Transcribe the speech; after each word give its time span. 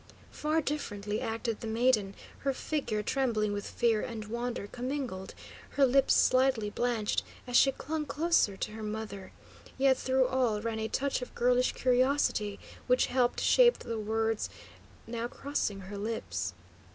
Far 0.31 0.61
differently 0.61 1.21
acted 1.21 1.59
the 1.59 1.67
maiden, 1.67 2.15
her 2.39 2.53
figure 2.53 3.03
trembling 3.03 3.53
with 3.53 3.67
fear 3.69 4.01
and 4.01 4.25
wonder 4.25 4.65
commingled, 4.65 5.35
her 5.77 5.85
lips 5.85 6.15
slightly 6.15 6.71
blanched 6.71 7.21
as 7.45 7.55
she 7.55 7.71
clung 7.71 8.07
closer 8.07 8.57
to 8.57 8.71
her 8.71 8.81
mother. 8.81 9.31
Yet 9.77 9.97
through 9.99 10.25
all 10.25 10.59
ran 10.59 10.79
a 10.79 10.87
touch 10.87 11.21
of 11.21 11.35
girlish 11.35 11.73
curiosity 11.73 12.59
which 12.87 13.05
helped 13.13 13.41
shape 13.41 13.77
the 13.77 13.99
words 13.99 14.49
now 15.05 15.27
crossing 15.27 15.81
her 15.81 15.99
lips. 15.99 16.55